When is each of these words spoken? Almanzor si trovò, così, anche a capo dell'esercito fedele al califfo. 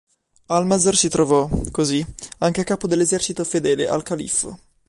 Almanzor 0.47 0.95
si 0.95 1.09
trovò, 1.09 1.47
così, 1.69 2.03
anche 2.39 2.61
a 2.61 2.63
capo 2.63 2.87
dell'esercito 2.87 3.43
fedele 3.43 3.87
al 3.87 4.01
califfo. 4.01 4.57